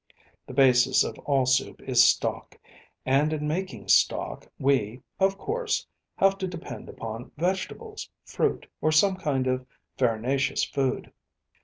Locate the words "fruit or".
8.25-8.91